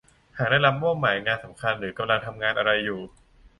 [0.37, 3.01] หากได้รับมอบหมายงานสำคัญ หรือกำลังทำงานอะไรอยู่